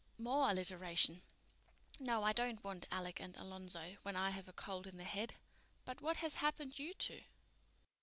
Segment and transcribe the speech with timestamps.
[0.17, 1.21] "More alliteration.
[1.99, 5.35] No, I don't want Alec and Alonzo when I have a cold in the head.
[5.85, 7.21] But what has happened you two?